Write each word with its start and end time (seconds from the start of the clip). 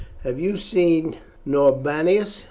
"Have 0.23 0.39
you 0.39 0.57
seen 0.57 1.17
Norbanus?" 1.45 2.39